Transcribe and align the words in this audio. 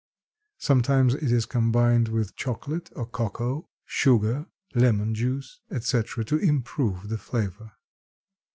Sometimes 0.57 1.13
it 1.13 1.31
is 1.31 1.45
combined 1.45 2.07
with 2.07 2.35
chocolate 2.35 2.89
or 2.95 3.05
cocoa, 3.05 3.69
sugar, 3.85 4.47
lemon 4.73 5.13
juice, 5.13 5.59
etc., 5.69 6.25
to 6.25 6.37
improve 6.37 7.07
the 7.09 7.19
flavor. 7.19 7.73